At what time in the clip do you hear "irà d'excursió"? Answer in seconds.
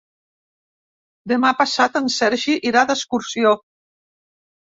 2.71-3.55